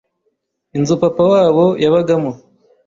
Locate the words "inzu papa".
0.77-1.23